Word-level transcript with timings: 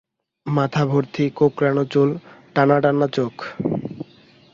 মাথাভর্তি 0.45 1.23
কোঁকড়ানো 1.37 1.83
চুল 1.85 2.09
টানা 2.55 2.77
টানা 2.83 3.07
চোখ। 3.07 3.35